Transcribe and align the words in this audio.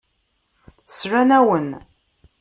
Slan-awen. 0.97 1.69